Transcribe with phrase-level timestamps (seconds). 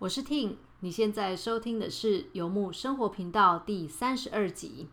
[0.00, 4.88] 我是 Ting，你现在收听的是游牧生活频道第三十二集。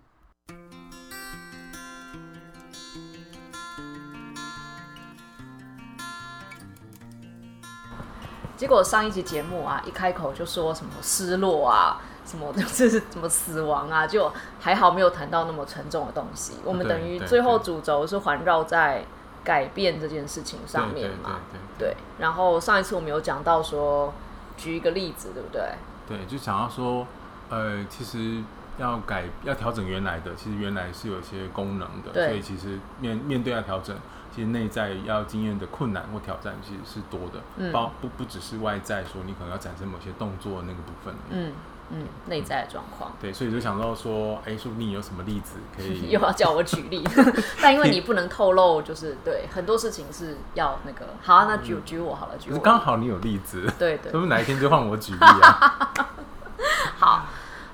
[8.57, 14.29] 结果上一集节目啊，一开口就说什么失落啊，什么 就是什么死亡啊，就
[14.59, 16.55] 还好没有谈到那么沉重的东西。
[16.65, 19.05] 我们等于最后主轴是环绕在
[19.41, 21.39] 改变这件事情上面嘛。
[21.79, 24.13] 对，然后上一次我们有讲到说，
[24.57, 25.61] 举一个例子，对不对？
[26.07, 27.07] 对，就想要说，
[27.49, 28.43] 呃，其实
[28.77, 33.95] 要改要调整原来的，其实原来是有一些功能的，所以其实面面对要调整。
[34.29, 41.53] 其实内在要经验的困难或挑战其实是多的，包不不只是外在说你可能要产生某些动作那个部分，嗯
[41.89, 43.11] 嗯，内在的状况。
[43.21, 46.09] 对，所以就想到说，哎，说不定有什么例子可以？
[46.11, 47.03] 又要叫我举例，
[47.61, 51.05] 但因为你不能透露，就是对很多事情是要那个。
[51.21, 52.59] 好啊，那举举我好了，举我。
[52.59, 55.93] 刚好你有例子，对对，是不是哪一天就换我举例啊？
[56.97, 57.25] 好，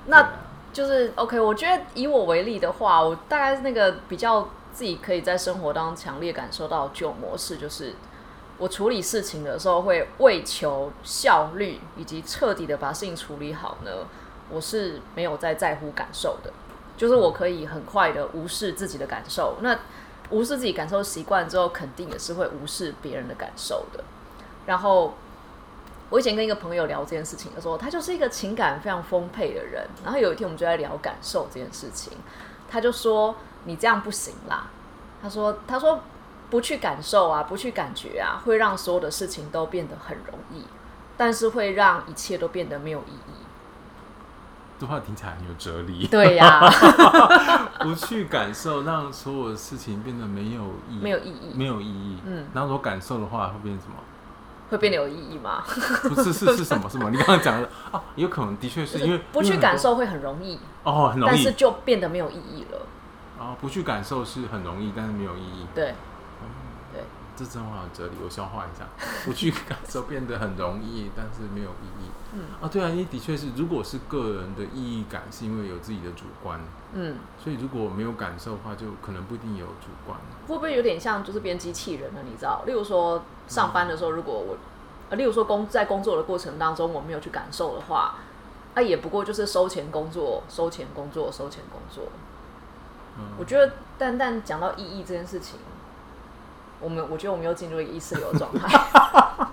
[0.06, 0.30] 那
[0.72, 1.40] 就是 OK。
[1.40, 4.48] 我觉得以我为例的话，我大概是那个比较。
[4.74, 7.94] 自己可以在生活当中强烈感受到旧模式，就是
[8.64, 13.90] 我处理事情的时候会为求效率以及彻底的把事情处理好呢，
[14.48, 16.50] 我是没有在在乎感受的，
[16.96, 19.78] 就是我可以很快的无视自己的感受，那
[20.30, 24.02] 无视自己感受习惯之后，肯定也是会无视别人的感受的。
[24.64, 25.12] 然后
[26.08, 32.14] 我以前跟一个朋友聊这件事情的时候，他就是一个情感非常丰沛的人，然后有一天我们就在聊感受这件事情，
[32.70, 33.36] 他就说。
[33.66, 34.66] 你这样不行啦，
[35.22, 35.98] 他说：“他说
[36.54, 40.62] 不去感受啊，不去感觉啊，会让所有的事情都变得很容易，
[41.16, 43.34] 但是会让一切都变得没有意义。”
[44.78, 46.06] 这话听起来很有哲理。
[46.06, 46.60] 对呀，
[47.82, 52.18] 不去感受，让所有的事情变得没有意义，没有意义，没有意义。
[52.24, 53.96] 嗯，然后说感受的话，会变什么？
[54.70, 55.64] 会变得有意义吗？
[56.02, 56.88] 不是，是是什么？
[56.88, 57.10] 什么？
[57.10, 62.78] 你刚刚讲的啊，有可能的确是因为不去感受会很容易哦，很容易，但是就变得没有意义了。
[63.40, 65.66] 啊，不去感受是很容易，但是没有意义。
[65.74, 65.92] 对，
[67.36, 68.86] 这真话有哲理，我消化一下。
[69.24, 72.10] 不去感受变得很容易，但是没有意义。
[72.34, 76.60] 嗯，啊，对啊，因为的确是，如果是个人的意义感，是因为有自己的主观。
[76.92, 80.18] 嗯，所以如果没有感受的话，就可能不一定有主观。
[80.46, 82.20] 会不会有点像就是变机器人了？
[82.24, 84.56] 你知道，例如说上班的时候，如果我，
[85.10, 88.16] 呃，例如说工在工作的过程当中，我没有去感受的话，
[88.74, 92.04] 那也不过就是收钱工作，收钱工作，收钱工作。
[93.16, 95.58] 嗯我觉得，但但讲到意义这件事情，
[96.80, 98.68] 我们我觉得我们又进入一个意识流的状态。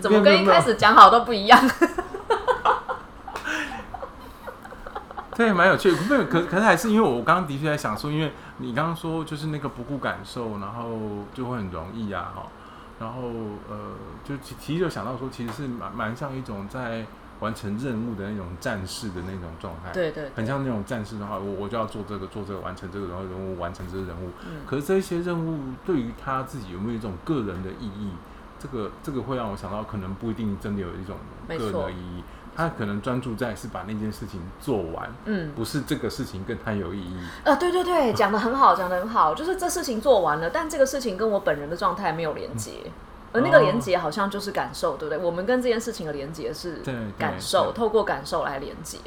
[0.00, 1.60] 怎么跟一开始讲好都不一样？
[5.34, 5.90] 对，蛮有趣。
[5.90, 10.98] 没有，可可是还是因为我刚刚的确在想说，因为你刚刚说就是那个不顾感受，然后
[11.34, 12.46] 就会很容易啊，哈。
[12.98, 13.22] 然后
[13.68, 13.76] 呃，
[14.24, 17.06] 就其实就想到说，其实是蛮蛮像一种在。
[17.40, 24.30] 完成任务的那种战士的那种状态，对对，很像那种战士的话，我我就要做这个做这个，完成这个然后任务，完成这个任务。
[24.44, 28.10] 嗯，可是这些任务对于他自己有没有一种个人的意义？
[28.58, 31.16] 这个这个会让我想到，可能不一定真的有一种
[31.46, 32.22] 个人的意义。
[32.56, 37.18] 他可能专注在是把那件事情做完，嗯，不是这个事情跟他有意义。
[37.44, 42.90] 呃，对对对， 讲的很好，讲的很好，就是这事情做完了，但这个事情跟我本人的状态没有连接。
[43.36, 45.24] 而那个连接好像就是感受，对不对？
[45.24, 46.82] 我们跟这件事情的连接是
[47.18, 48.98] 感受，透过感受来连接，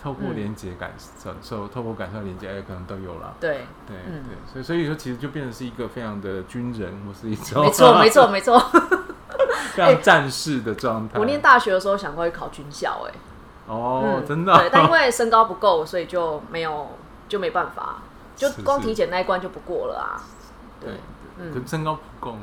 [0.00, 0.94] 透过连接感
[1.42, 3.34] 受，透过感受连接，哎，可能都有了。
[3.40, 8.58] 对对对，所以所以说，其实就变成是一个非常的军人，或是一种没错没错没错，
[9.74, 11.18] 非常战士的状态。
[11.18, 13.12] 我念大学的时候想过去考军校，哎，
[13.66, 16.90] 哦，真的，对，但因为身高不够，所以就没有
[17.28, 18.02] 就没办法，
[18.36, 20.22] 就光体检那一关就不过了啊。
[20.80, 20.90] 对，
[21.38, 22.36] 嗯，身高不够。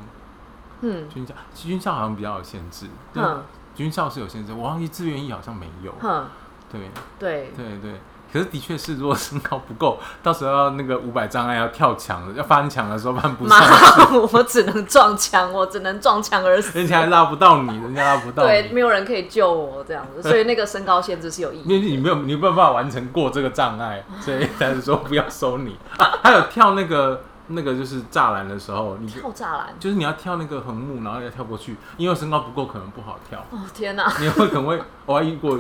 [0.85, 3.41] 嗯，军校军校好像比较有限制，嗯，
[3.73, 6.25] 军校是有限制，我忘记志愿役好像没有，嗯，
[6.69, 6.81] 对，
[7.17, 8.01] 对，对对，
[8.33, 13.57] 可是的确是，如果身高不够，到时候要那个五百障碍要跳墙，要翻墙的时候翻不上，
[14.33, 25.77] 我只能撞墙，我只能撞墙而死，人家还拉不到你，人家拉不到，对，没有人可以救我这样子， 所以那个身高限制是有意义，因为你没有，你没有办法完成过这个障碍，所以才是说不要收你。
[25.97, 27.21] 啊，还有跳那个。
[27.47, 33.39] 那个就是栅栏的时候，你跳栅栏，就是你要跳那个横木，然后要跳过去，因为身高不够，可能不好跳。
[33.51, 34.11] 哦天哪！
[34.19, 35.59] 你会可能会，我还遇过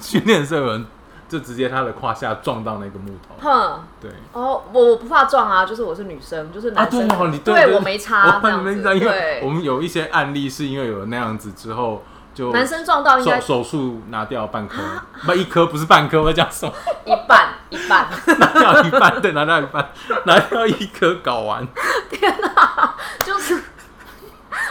[0.00, 0.86] 训练的时候，有人
[1.28, 3.36] 就直接他的胯下撞到那个木头。
[3.40, 4.10] 哼，对。
[4.32, 7.08] 哦，我我不怕撞啊，就是我是女生，就是男生。
[7.08, 8.40] 啊，对，对我没差。
[8.42, 12.02] 这样子，因为我们有一些案例是因为有那样子之后
[12.34, 12.52] 就。
[12.52, 14.82] 男生撞到应该手术拿掉半颗，
[15.24, 16.72] 不一颗不是半颗，我讲什么？
[17.06, 18.06] 一半一半
[18.38, 19.90] 拿掉一半，对，拿掉一半，
[20.26, 21.66] 拿掉一颗搞完。
[22.10, 22.94] 天哪，
[23.24, 23.62] 就是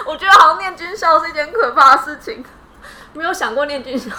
[0.05, 2.43] 我觉得好像念军校是一件可怕的事情，
[3.13, 4.11] 没有想过念军校。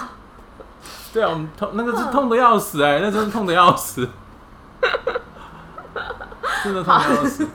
[1.13, 4.09] 对啊，我们痛那个是痛的要死哎、那真的痛的要死，
[6.63, 7.47] 真的痛的要死。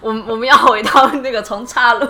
[0.00, 2.06] 我们我们要回到那个从岔路，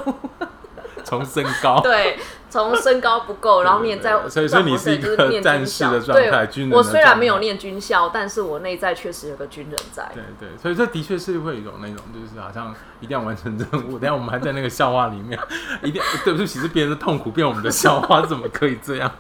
[1.05, 2.19] 从身高，对，
[2.53, 10.07] 从身高不够，然后念在所以所以你是一个战士的校状态军人我虽然没有念军校，但是我内在确实有个军人在。
[10.13, 13.99] 对对，所以这的确是会有一种那种，就是好像一定要完成任务。
[13.99, 15.41] 等下我们还在那个笑话里面，
[15.83, 19.11] 一定要对不起，是别人的痛苦变我们的笑话， 怎么可以这样？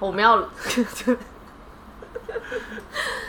[0.00, 0.42] 我们要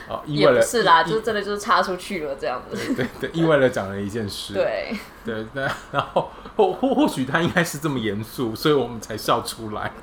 [0.09, 2.93] 哦，意也外了，不是啦，就是真的就是插出去了这样子。
[2.93, 9.91] 对对，意外的讲了一件事，对，对对，然后或或或许他应该是这么严肃，所以我们才笑出来。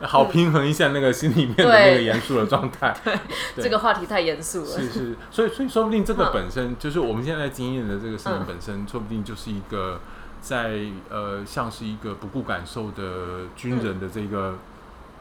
[0.00, 2.94] 好平衡一下那个心里面的那个严肃的状态。
[3.56, 4.66] 对这个话题太严肃了。
[4.66, 9.98] 是是，所以所以说不定这个嗯本身、就是我们现在经验的这个事情嗯本身，说不定就是一个
[10.38, 14.58] 在呃像是一个不顾感受的军人的这个、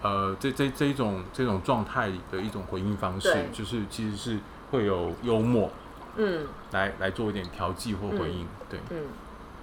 [0.02, 4.40] 呃这这这一种这种状态的一种回应方式，就是其实是
[4.72, 5.72] 会有幽默
[6.18, 9.04] 嗯来来做一点调剂或回应，对嗯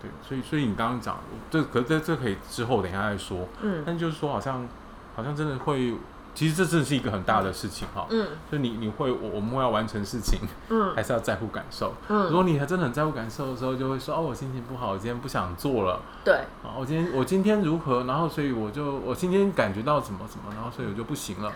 [0.00, 1.19] 对，所以所以你刚刚讲
[1.50, 4.67] 这可这这可以之后等一下再说，嗯但就是说好像
[5.14, 5.94] 好像真的会。
[6.34, 8.26] 其实这真的是一个很大的事情哈，嗯。
[8.50, 10.38] 就你你会我我们会要完成事情，
[10.69, 10.93] 嗯。
[10.96, 11.93] 还是要在乎感受。
[12.08, 12.25] 嗯。
[12.25, 16.00] 如嗯，果你还真的很在乎感受的时候，就会说哦，我心情不好，我今天不想做了。
[16.25, 21.52] 对，啊，我今天我今天如何，然后所以我就我今天感觉到怎么怎么，然后所以我就不行了。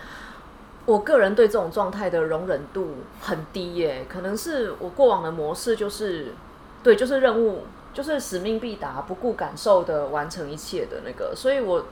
[0.85, 6.33] 我个人对这种状态的容忍度很低耶，可能是我过往的模式就是，
[6.81, 11.85] 对，就是任务，就是使命必达，不顾感受的完成一切的那个，所以我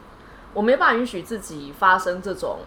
[0.55, 2.59] 我没办法允许自己发生这种，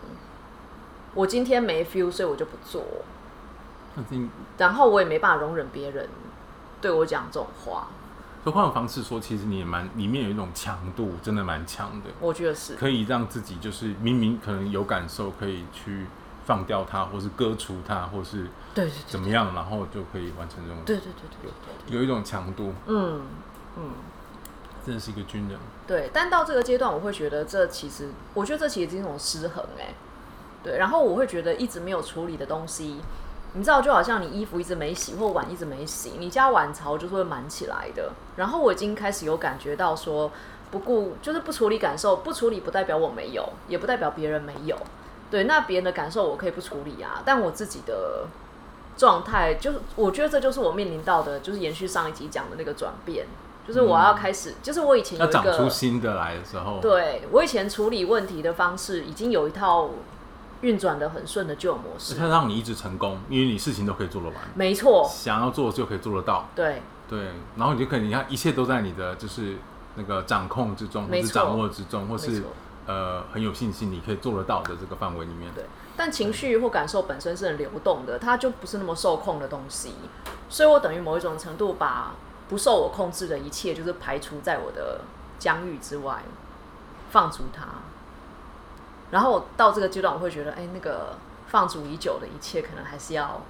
[1.14, 2.84] 我今天没 feel，所以我就不做，
[4.58, 6.08] 然后我也没办法容忍别人
[6.82, 7.88] 对我讲这种话，
[8.44, 16.06] 所以换个方式说，其实你也蛮里面有一种强度，真的蛮强的，我觉得是，可以让自己就是明明可能有感受，可以去
[16.44, 21.50] 放掉它，或是割除它，或是对对怎么样，然后就可以完成这种对对对对
[21.86, 23.22] 对，有一种强度，嗯
[23.78, 23.90] 嗯。
[24.84, 25.58] 真的是一个军人。
[25.86, 29.94] 对，但到这个阶段，我会觉得这其实，我觉得这其实是一种失衡哎、
[30.62, 33.00] 对，然后我会觉得一直没有处理的东西，
[33.54, 38.12] 你知道，就好像你衣服一直没洗或碗一直没洗，你家碗槽就是会满起来的。
[38.36, 40.30] 然后我已经开始有感觉到说，
[40.70, 44.76] 不顾就是不处理感受，不处理不代表我没有，也不代表别人没有。
[45.30, 48.26] 对，那别人的感受我可以不处理啊，但我自己的
[48.96, 53.26] 状态，就是我觉得这就是我面临到的，就是延续上一集讲的那个转变，
[53.68, 59.90] 就是我要开始，就是我以前有要长出新的来的时候，对我以前处理问题的方式，已经有一套
[60.62, 62.14] 运转的很顺的旧模式。
[62.14, 66.48] 它让你一直成功，因为你事情都可以做得完，没错，想要做就可以做得到。
[66.56, 66.80] 对
[67.10, 69.56] 对，然后你就可以，你看一切都在你的就是
[69.96, 72.42] 那个掌控之中，或是没错掌握之中，或是
[72.86, 75.52] 呃很有信心你可以做得到的这个范围里面。
[75.54, 75.64] 对。
[75.94, 79.92] 但情绪或感受本身是很流动的，它就不是那么受控的东西。
[80.48, 82.14] 所以我等于某一种程度把
[82.48, 85.02] 不受我控制的一切，就是排除在我的
[85.38, 86.22] 疆域之外，
[87.10, 87.66] 放逐它。
[89.10, 91.16] 然后我到这个阶段，我会觉得，哎、那个
[91.48, 93.40] 放逐已久的一切，可能还是要。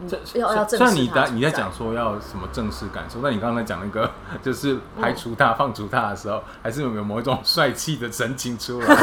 [0.00, 4.10] 嗯这要要正虽然你在你在讲说要什么正式感受，那你刚才讲那个
[4.42, 8.96] 就是排除它、放逐他的时候，还是有没有某一种帅气的神情出来？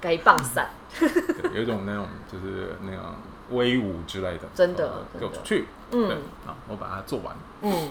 [0.00, 0.70] 该棒散，
[1.52, 3.00] 有一种那种就是那种
[3.50, 7.36] 威武之类的，真的呃真的给我出去，嗯对，啊，我把它做完。
[7.62, 7.90] 嗯，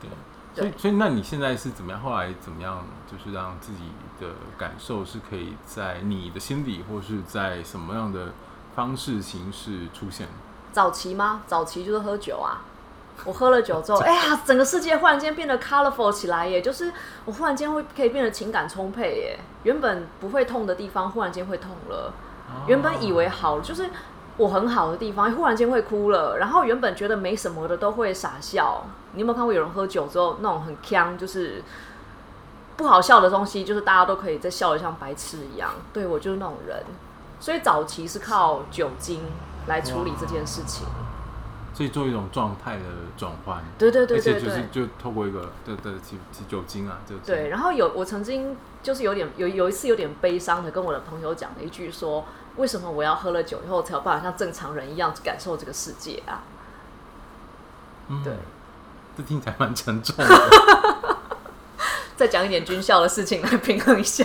[0.00, 0.10] 对，
[0.54, 2.00] 所以所以那你现在是怎么样？
[2.00, 2.84] 后来怎么样？
[3.10, 3.84] 就是让自己
[4.20, 8.32] 的感受是可以在你的心里，或是在什么样的
[8.74, 10.26] 方式形式出现？
[10.72, 11.42] 早期吗？
[11.46, 12.64] 早期就是喝酒啊。
[13.24, 16.60] 我喝了酒之后， 哎呀，整个世界忽然间变得 colorful 起来耶！
[16.60, 16.92] 就是
[17.24, 22.12] 我忽然间会可以变得情感充沛耶，原本不会痛的地方，忽然间会痛了。
[22.66, 23.88] 原本以为好，就是
[24.36, 26.38] 我很好的地方，忽然间会哭了。
[26.38, 28.84] 然后原本觉得没什么的，都会傻笑。
[29.12, 31.62] 你有没有看过有人喝酒之后那种很呛，就是
[32.76, 35.70] 不好笑的东西，就是大家都可以在笑得像白痴一样？
[35.92, 36.84] 对我就是那种人。
[37.40, 39.22] 所以早期是靠酒精
[39.66, 40.86] 来处理这件事情。
[41.74, 42.84] 所以做一种状态的
[43.18, 44.48] 转换，对对对而且对对。
[44.48, 46.16] 就是就透过一个对对酒
[46.48, 52.24] 酒精啊，就对，然后有我曾经就是有点有有一次有点悲伤的跟我的朋友讲了一句说，
[52.56, 56.42] 为什么我要喝了酒以后才有办法像正常人一样感受这个世界啊？
[58.08, 58.32] 嗯对，
[59.16, 60.26] 这听起来蛮沉重的。
[62.16, 64.24] 再讲一点军校的事情来平衡一下。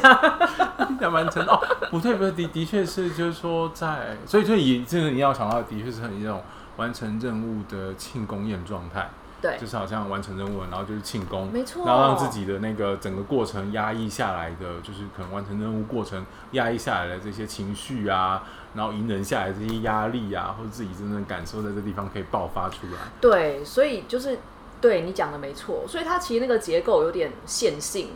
[1.01, 1.59] 要完成哦，
[1.89, 6.41] 不对不对，的的确是，就是说在，所以所以这个你要想到，的确是很一种
[6.77, 9.09] 完成任务的庆功宴状态。
[9.41, 18.43] 对，就是好像完成任务，然后就是庆功，没错，然后让自己的那个整个过程压抑下来的，就是可能完成任务过程压抑下来的这些情绪啊，
[18.75, 22.99] 然后隐忍下来这些压力啊，或者自己真正感受在这地方可以爆发出来。
[23.19, 24.37] 对，所以就是
[24.79, 28.09] 对你讲的没错，所以它其实那个结构有点线性，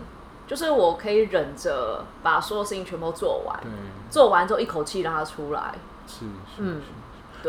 [0.45, 3.71] 就是我可以忍着把所有事情全部做完，对，
[4.11, 5.73] 做完之后一口气让它出来。
[6.07, 6.81] 是是是。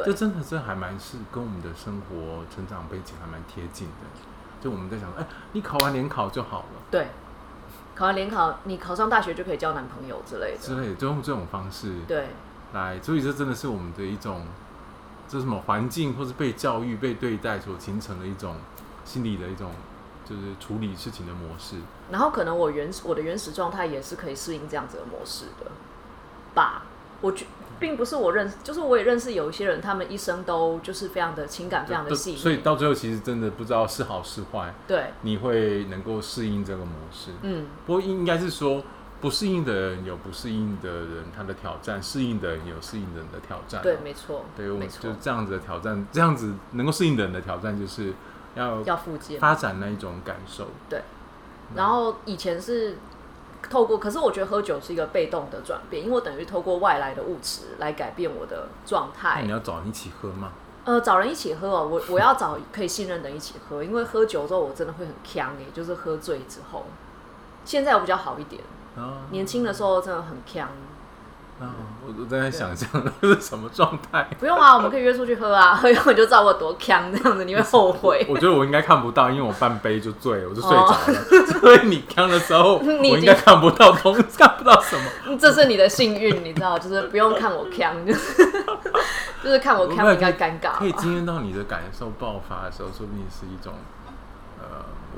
[0.04, 4.06] 这真的是还蛮是跟我们的生活成长背景还蛮贴近的。
[4.60, 6.80] 就我们在想，哎，你考完联考就好了。
[6.90, 7.08] 对，
[7.94, 10.58] 考完联考，你考上大学就可以交男朋友之类的。
[10.58, 11.94] 之类，就用这种方式。
[12.08, 12.28] 对。
[12.72, 14.46] 来，所以这真的是我们的一种，
[15.28, 18.56] 这什么环境或是被教育、被对待所形成的一种
[19.04, 19.70] 心理的一种，
[20.24, 21.76] 就是处理事情的模式。
[22.10, 25.70] 然后可能我原始我的原始状态也是可以适应这样子的模式的
[26.54, 26.82] 吧？
[27.20, 27.46] 我觉。
[27.78, 32.37] 并不是我认识，就是我也认识有一些人，他们一生都就是非常的情感，非常的细腻。
[32.37, 34.75] 所以到最后，其实真的不知道是好是坏。
[34.87, 37.30] 对，你会能够适应这个模式。
[37.42, 38.83] 嗯，不过应该是说，
[39.21, 43.83] 不适应的人有不适应的人他的挑战，适应的人有适应的人的挑战。
[43.83, 44.45] 对，没错。
[44.56, 48.12] 对，我们就这样子的挑战，这样子能够适应的人的挑战，就是
[48.54, 50.68] 要要复健，发展那一种感受。
[50.88, 51.02] 对，
[51.75, 52.97] 然后以前是。
[53.70, 59.42] 透过，可是我觉得喝酒是一个被动的转变，因为我等于透过外来的物质来改变我的状态。
[59.42, 60.52] 你要找人一起喝吗？
[60.85, 66.85] 呃，找人一起喝哦，我我要找可以信任的人一起喝，因为喝酒之后我真的会很呛诶，就是喝醉之后。
[67.64, 68.62] 现在我比较好一点，
[69.30, 70.68] 年轻的时候真的很呛。
[71.58, 71.72] 啊，
[72.06, 72.88] 我都在想象
[73.22, 74.28] 是什么状态？
[74.38, 78.26] 不用啊，我们可以约出去喝啊，喝以后你就知道我多呛，这样子你会后悔。
[78.28, 80.98] 我觉得我应该看不到，因为我半杯就醉了，我就睡着了。
[81.60, 85.36] 所以你呛的时候， 我应该看不到东，看不到什么。
[85.38, 88.44] 这是你的幸运，你知道，就是不用看我呛，就是
[89.42, 90.72] 就是看我呛比较尴尬。
[90.78, 93.72] 可以惊艳到你的感受爆发的时候，说不定是一种。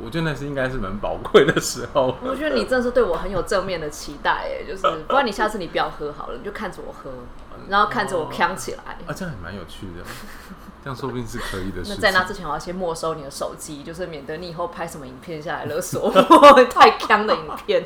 [0.03, 2.17] 我觉得那是应该是蛮宝贵的时候。
[2.23, 7.11] 我觉得你真的是对我很有正面的期待，哎，就是不然你下次你不要喝好了，你就看着我喝，
[7.69, 8.99] 然后看着我扛起来。
[9.07, 10.05] 啊，这样也蛮有趣的，
[10.85, 11.83] 这样说不定是可以的。
[11.87, 17.85] 那在那之前，我要先没收你的手机，就是免得你以后拍什么影片下来勒索我太扛的影片，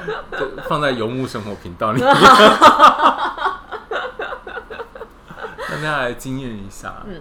[0.68, 2.14] 放在游牧生活频道里，让
[5.68, 7.02] 大家来惊艳一下。
[7.06, 7.20] 嗯。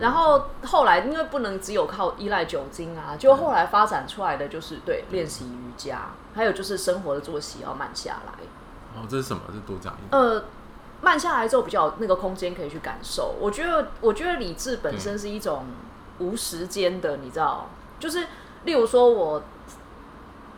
[0.00, 8.32] 然后后来，因为不能只有靠依赖酒精啊，就后来发展出来的就是对练习瑜伽，还有就是生活的作息要慢下来。
[8.94, 9.42] 哦，这是什么？
[9.52, 10.10] 是多讲一点。
[10.10, 10.44] 呃，
[11.00, 13.34] 慢下来之后比较那个空间可以去感受。
[13.40, 15.66] 我觉得，我觉得理智本身是一种
[16.18, 17.68] 无时间的，你知道，
[18.00, 18.26] 就是
[18.64, 19.42] 例如说我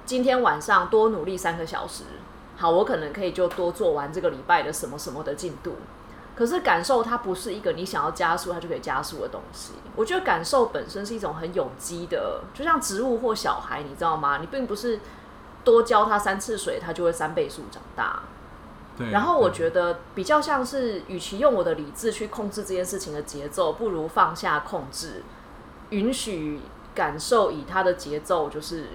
[0.06, 2.04] 今天晚上多努力三个小时，
[2.56, 5.76] 好，我可能可以就多做完这个礼拜的什么什么的进度。
[6.38, 9.72] 可是感受它不是一个你想要加速它就可以加速的东西。
[9.96, 14.38] 我觉得感受本身是一种很有机的，就像植物或小孩，你知道吗？
[14.38, 15.00] 你并不是
[15.64, 18.20] 多浇它三次水，它就会三倍速长大。
[18.96, 19.10] 对。
[19.10, 25.24] 然后我觉得比较像是，与其用我的理智去控制这件事情的节奏，不如放下控制，
[25.90, 26.60] 允许
[26.94, 28.86] 感受以它的节奏就是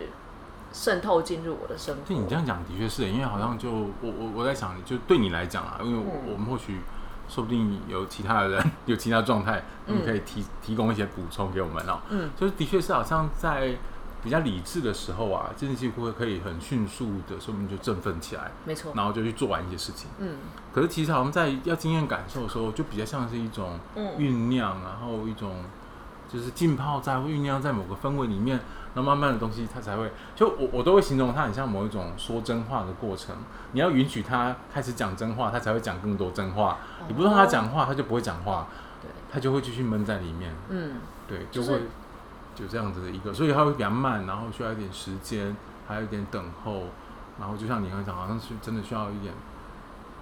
[0.72, 2.02] 渗透进入我的生活。
[2.08, 6.80] 就你这样讲的确是，因为好像就我我我在想，就对你来讲啊，因为我们或许。
[7.28, 12.00] 说不定有其他的人 有其他状态，你可以提提供一些补充给我们哦。
[12.10, 13.76] 嗯，就是的确是好像在
[14.24, 20.10] 比较理智的时候啊，这些机会可以很迅速的，说不定就振奋起来，没错，然后就去做完一些事情。
[20.20, 20.38] 嗯，
[20.74, 23.78] 可是其实好像在要经验感受的时候，就比较像是一种
[24.18, 25.56] 酝酿，然后一种
[26.34, 28.60] 就是浸泡在酝酿在某个氛围里面。
[28.96, 33.36] 那慢慢的东西，它才会就我我都会形容它很像某一种说真话的过程。
[33.72, 36.78] 你要允许他开始讲真话，他才会讲更多真话。
[37.08, 38.68] 你不让他讲话，他就不会讲话，
[39.02, 40.54] 对，他就会继续闷在里面。
[40.70, 40.98] 嗯，
[41.28, 41.82] 对，就会
[42.54, 46.84] 就这样子的一个，所以它会比较慢，然后需要一点时间，还有一点等候，
[47.40, 49.34] 然后就像你刚才讲，好像是真的需要一点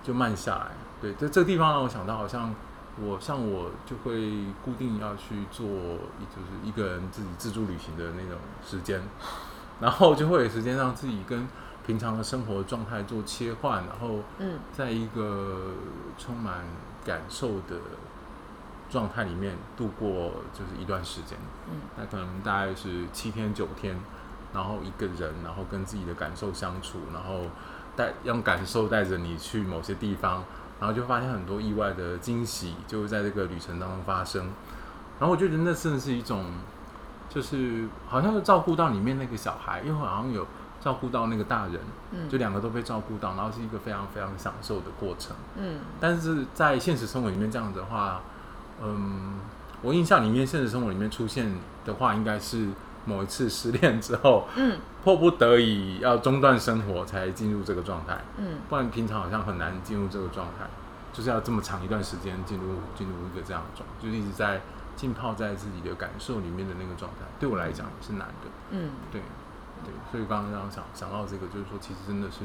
[0.01, 0.67] 就慢下来。
[1.01, 2.55] 对，这这个地方让我想到好像。
[3.03, 4.29] 我像我就会
[4.63, 9.01] 固定要去做，就是一个人自己自助旅行的那种时间，
[9.79, 11.47] 然后就会有时间让自己跟
[11.85, 14.19] 平常的生活状态做切换，然后
[14.71, 15.73] 在一个
[16.17, 16.63] 充满
[17.03, 17.77] 感受的
[18.89, 21.37] 状态里面度过就是一段时间。
[21.69, 23.99] 嗯，那可能大概是七天九天，
[24.53, 27.41] 然后一个人，然后跟自己的感受相处，然后
[27.95, 30.43] 带让感受带着你去某些地方。
[30.81, 34.47] 然后就发现很多意外的惊喜，就在这个旅程当中发生。
[35.19, 36.45] 然后我就觉得那真的是一种，
[37.29, 40.47] 就是好像是照顾到里面那个小孩，因为好像有
[40.81, 41.79] 照顾到那个大人，
[42.11, 45.35] 嗯就两个都被照顾到，然后是一个非常非常享受的过程。
[45.55, 48.21] 嗯但是在现实生活里面这样子的话，
[48.81, 49.35] 嗯，
[49.83, 51.53] 我印象里面现实生活里面出现
[51.85, 52.69] 的话，应该是
[53.05, 54.79] 某一次失恋之后，嗯。
[55.03, 58.59] 迫不得已要中断生活才进入这个状态，嗯。
[58.69, 60.67] 不然平常好像很难进入这个状态，
[61.11, 64.61] 就是要这么长一段时间进入进入一个这样的状，就是一直在
[64.95, 68.49] 浸泡在自己的感受里面的那个状态，对我来讲也是难的。
[68.69, 68.91] 嗯。
[69.11, 69.21] 对
[69.83, 72.41] 对，所以刚刚让想想到这个，就是说其实真的是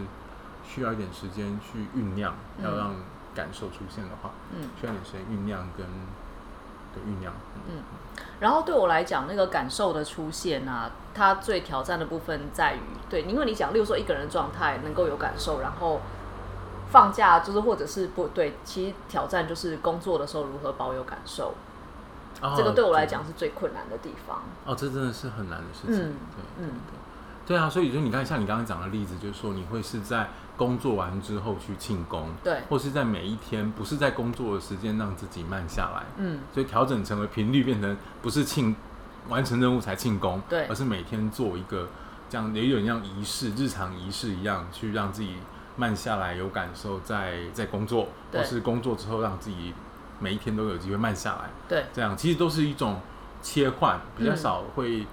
[0.64, 2.64] 需要一点时间去酝酿，嗯。
[2.64, 2.94] 要让
[3.34, 4.70] 感受出现的话，嗯。
[4.80, 5.84] 需要一点时间酝酿跟
[6.94, 7.34] 对酝酿。
[7.68, 7.82] 嗯
[8.40, 16.00] 然后对我来讲，那个感受的出现啊，它最挑战的部分在于，对，因为你讲，例如说一个人的状态能够有感受，然后
[16.90, 21.54] 放假就是或者是不对，其实挑战就是工作的时候如何保有感受，
[22.40, 24.42] 哦这个对我来讲是最困难的地方。
[24.64, 26.10] 哦，这真的是很难的事情。
[26.10, 26.14] 嗯
[26.58, 26.95] 对，嗯对
[27.54, 36.40] 啊，所以就你看，像你刚刚讲的例子，就是说你会是在工作完之后去庆功，对，或是在每一天不是在工作的时间让自己慢下来，嗯。
[36.52, 38.74] 所以调整成为频率，变成不是庆
[39.28, 41.88] 完成任务才庆功，对而是每天做一个
[42.28, 45.34] 这样有点像仪式、日常仪式一样，去让自己
[45.76, 49.72] 慢下来，有感受在在工作，或是工作之后让自己
[50.18, 53.00] 每一天都有机会慢下来，对，这样其实都是一种
[53.42, 54.36] 切换，比较嗯。
[54.36, 55.06] 少会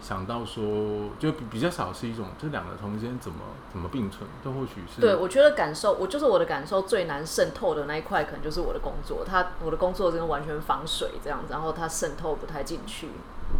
[0.00, 3.38] 想到说，就比比较少是一种这两个空间怎么
[3.72, 9.24] 怎么并存，这或许是对，我觉得感受，我就是我的感受最难渗透的那一块，可能就是我的工作。
[9.26, 13.08] 它我的工作真的完全防水这样子，然后它渗透不太进去。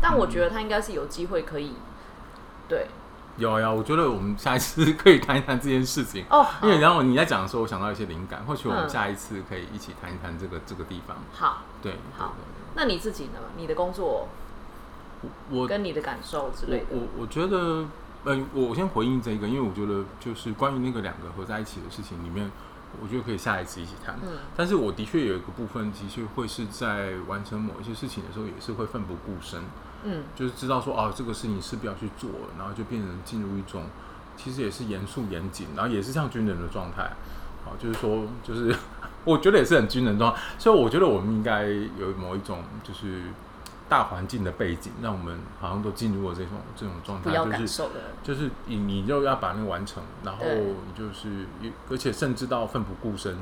[0.01, 1.73] 但我觉得它应该是有机会可以，
[2.69, 2.87] 对，
[3.37, 6.25] 有呀啊，我觉得我们下一次可以谈一谈这件事情。
[6.31, 11.17] 哦， 因为然后你在讲的时候，我想到一些灵感，或许我们嗯下一次可以一起谈一谈这个这个地方。
[11.33, 13.41] 好，对，好对那你自己呢？
[13.57, 14.29] 你的工作
[15.51, 17.85] 我跟你的感受之类的，我我我觉得，
[18.25, 22.51] 呃，我先回应这个，因为我觉得就是关于那个两个合在一起的事情里面，
[23.03, 24.17] 我觉得可以下一次一起谈。
[24.23, 29.61] 嗯但是我的确有一个部分，的确会是在完成某一些事情的时候，也是会奋不顾身，
[30.05, 33.85] 嗯就是知道说哦，这个事情是必要去做，然后就变成进入一种
[34.37, 37.11] 其实也是严肃严谨，然后也是像军人的状态。
[37.65, 38.75] 好，就是说，就是
[39.25, 43.23] 我觉得也是很军人状态，所以我觉得我们应该有某一种就是
[43.89, 47.83] 大环境的背景，让我们好像都进入了这种这种状态，就是
[48.23, 51.47] 就是你你就要把那个完成，然后你就是
[51.89, 53.39] 而且甚至到奋不顾身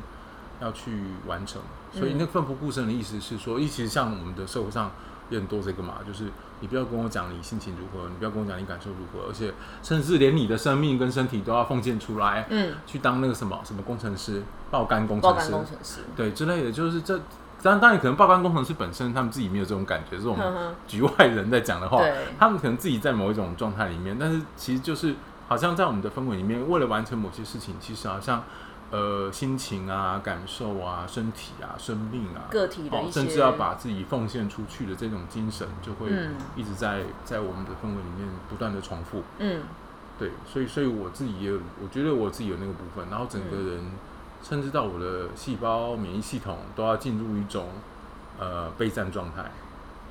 [0.60, 0.92] 要去
[1.26, 1.60] 完成。
[1.92, 2.18] 所以嗯。
[2.18, 4.92] 那个奋不顾身的意思是说，其实像我们的社会上
[5.30, 6.30] 也很多这个嘛，就是
[6.60, 17.20] 你不要跟我讲你心情如何，你不要跟我讲你感受如何，而且甚至连你的生命跟身体都要奉献出来，嗯，去当那个什么什么工程师、爆肝工爆肝程师，工程师，对之类的，就是这。
[17.66, 20.74] 当当然，可能报关工程师本身他们自己没有这种感觉，这种呵呵。
[20.86, 22.00] 局外人在讲的话，
[22.38, 25.14] 他们可能自己在某一种状态里面，但是其实就是
[25.48, 28.44] 好像在我们的氛围里面，为了完成某些事情，其实好像
[28.90, 39.22] 呃心情啊、感受啊、身体啊、生命啊，个体的一些，甚至要把自己奉献出去的这种精神，就会嗯一直在在我们的氛围里面不断的重复。
[39.38, 39.62] 嗯。
[40.18, 43.84] 对，所以所以我自己也有，我觉得我自己有那个部分，然后整个人，
[44.48, 47.68] 甚至到我的细胞免疫系统都要进入一种
[48.38, 49.44] 呃备战状态。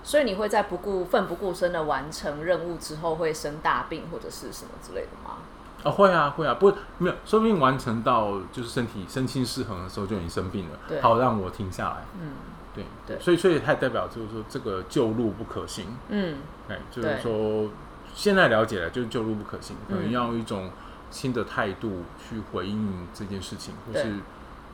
[0.03, 5.37] 所以你会在不顾奋不顾身的完成任务之后，会生大病或者是什么之类的吗？
[5.83, 11.97] 啊，会啊，会啊，不没有，说不定完成到就是身体身心失衡的时候就已经生病了，对好让我停下来。
[12.19, 12.33] 嗯
[12.75, 17.69] 对对所以所以它也代表就是说这个救路不可行，嗯哎，就是说
[18.13, 20.69] 现在了解了，就是救路不可行，可能嗯要一种
[21.11, 24.15] 新的态度去回应这件事情，或是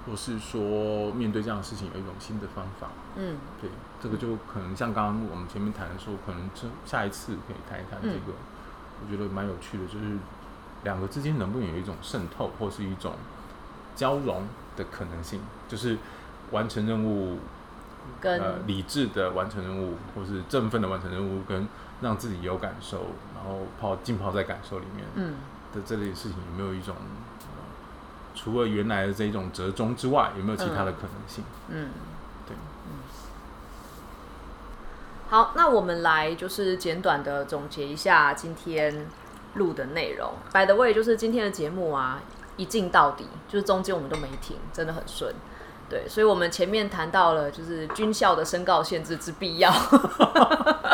[0.08, 2.88] 或是说面对这样的事情有一种新的方法。
[3.16, 3.38] 嗯。
[3.62, 3.70] 对，
[4.02, 8.18] 这个就可能像刚刚我们前面谈的说，可能这下一次可以谈一谈这嗯。
[8.26, 8.34] 个，
[9.04, 10.18] 我觉得蛮有趣的，就是
[10.84, 13.14] 两个之间能不能有一种渗透，或是一种
[13.96, 15.98] 交融的可能性，就是
[16.50, 17.38] 完成任务，
[18.20, 21.68] 跟呃理智的完成任务，或是振奋的完成任务，跟
[22.02, 25.06] 让自己有感受，然后泡浸泡在感受里面。
[25.16, 25.36] 嗯
[25.74, 27.32] 的这类事情，有没有一种、呃
[28.34, 31.44] 除了原来的这一种折中之外，有没有其他的可能性？
[31.68, 31.90] 嗯。
[32.48, 32.56] 对，
[35.30, 39.06] 好，那我们来就是简短的总结一下今天
[39.56, 40.32] 录的内容。
[40.54, 42.22] By the way，就是今天的节目啊，
[42.56, 45.36] 一镜到底，就是中间我们都没停，真的很顺。
[45.90, 50.91] 对，所以我们前面谈到了就是军校的身高限制之必要，就 是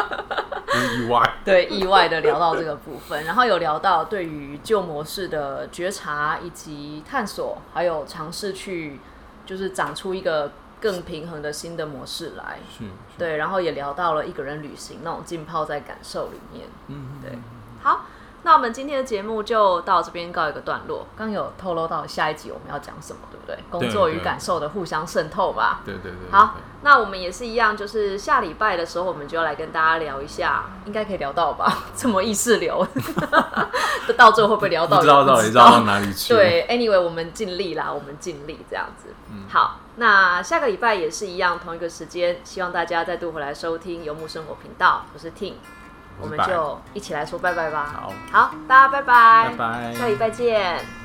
[0.97, 1.21] 意外。
[1.45, 8.99] 对，意外的聊到这个部分，然后有聊到对于旧模式的觉察以及探索，还有尝试去
[9.45, 12.59] 就是长出一个更平衡的新的模式来。
[12.69, 16.67] 是，是，对，然后也聊到了一个人旅行那种浸泡在感受里面。
[16.87, 17.37] 嗯，对
[17.81, 18.05] 好，
[18.47, 21.05] 那我们今天的节目就到这边告一个段落。
[21.17, 23.59] 刚有透露到下一集我们要讲什么，对不对？
[23.69, 25.81] 工作与感受的互相渗透吧。
[25.83, 31.87] 对对对，好，那我们也是一样，就是下礼拜的时候，我们就要来跟大家聊一下，应该可以聊到吧？
[31.93, 32.87] 这么意识流，
[34.15, 34.95] 到最后会不会聊到？
[34.95, 39.09] 不知道到底绕到哪里去。，对，anyway，我们尽力啦，我们尽力这样子。
[39.29, 45.03] 嗯好，那下个礼拜也是一样，同一个时间，希望大家再度回来收听游牧生活频道。
[45.13, 45.55] 我是 Ting，
[46.19, 47.93] 我们就一起来说拜拜吧。
[47.93, 50.96] 好，好，大家拜拜，拜拜下礼拜见。